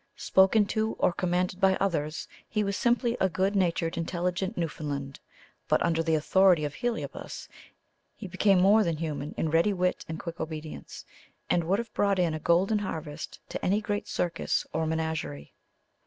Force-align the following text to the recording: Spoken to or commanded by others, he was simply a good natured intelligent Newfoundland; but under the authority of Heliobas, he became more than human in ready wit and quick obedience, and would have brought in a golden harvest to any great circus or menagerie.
Spoken 0.17 0.65
to 0.65 0.93
or 0.93 1.13
commanded 1.13 1.61
by 1.61 1.75
others, 1.75 2.27
he 2.49 2.63
was 2.63 2.75
simply 2.75 3.15
a 3.19 3.29
good 3.29 3.55
natured 3.55 3.97
intelligent 3.97 4.57
Newfoundland; 4.57 5.19
but 5.67 5.79
under 5.83 6.01
the 6.01 6.15
authority 6.15 6.65
of 6.65 6.73
Heliobas, 6.73 7.47
he 8.15 8.25
became 8.27 8.59
more 8.59 8.83
than 8.83 8.97
human 8.97 9.35
in 9.37 9.51
ready 9.51 9.73
wit 9.73 10.03
and 10.09 10.19
quick 10.19 10.39
obedience, 10.39 11.05
and 11.51 11.65
would 11.65 11.77
have 11.77 11.93
brought 11.93 12.17
in 12.17 12.33
a 12.33 12.39
golden 12.39 12.79
harvest 12.79 13.39
to 13.49 13.63
any 13.63 13.79
great 13.79 14.07
circus 14.07 14.65
or 14.73 14.87
menagerie. 14.87 15.53